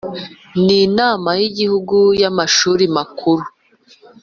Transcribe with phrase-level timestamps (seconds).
[0.65, 3.43] N inama y igihugu y amashuri makuru